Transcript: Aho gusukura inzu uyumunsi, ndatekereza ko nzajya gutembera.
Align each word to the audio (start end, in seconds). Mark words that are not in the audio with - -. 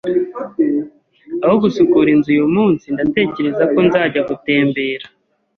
Aho 1.45 1.55
gusukura 1.63 2.07
inzu 2.15 2.29
uyumunsi, 2.35 2.85
ndatekereza 2.95 3.63
ko 3.73 3.79
nzajya 3.87 4.21
gutembera. 4.29 5.05